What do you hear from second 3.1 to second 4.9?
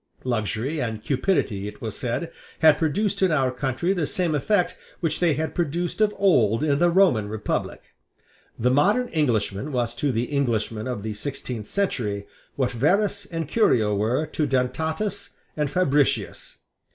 in our country the same effect